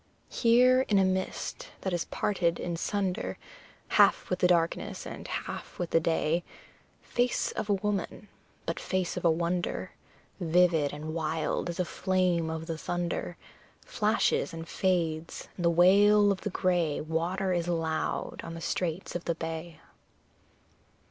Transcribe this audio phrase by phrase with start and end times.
[0.29, 3.37] Here in a mist that is parted in sunder,
[3.89, 6.43] Half with the darkness and half with the day;
[7.03, 8.27] Face of a woman,
[8.65, 9.91] but face of a wonder,
[10.39, 13.37] Vivid and wild as a flame of the thunder,
[13.85, 19.15] Flashes and fades, and the wail of the grey Water is loud on the straits
[19.15, 19.81] of the bay!